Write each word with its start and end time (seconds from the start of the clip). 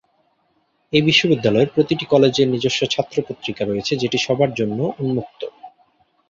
এই 0.93 1.03
বিশ্ববিদ্যালয়ের 1.03 1.73
প্রতিটি 1.75 2.05
কলেজের 2.05 2.47
নিজস্ব 2.47 2.81
"ছাত্র 2.87 3.17
পত্রিকা" 3.27 3.63
রয়েছে 3.65 3.93
যেটি 3.97 4.17
সবার 4.17 4.51
জন্য 4.53 4.79
উন্মুক্ত। 5.01 5.41